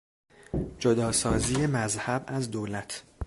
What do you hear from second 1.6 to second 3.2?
مذهب از دولت